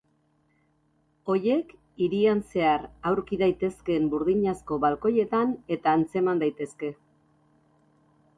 [1.33, 6.93] Horiek hirian zehar aurki daitezkeen burdinazko balkoietan eta antzeman daitezke.